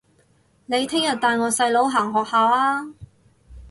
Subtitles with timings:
[0.65, 2.95] 你聽日帶我細佬行學校吖